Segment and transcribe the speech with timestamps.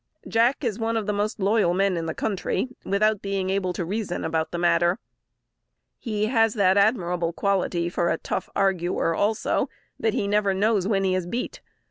[0.27, 3.85] Jack is one of the most loyal men in the country, without being able to
[3.85, 4.97] reason about the matter.
[5.99, 9.69] He has that admirable quality for a tough arguer, also,
[9.99, 11.61] that he never knows when he is beat.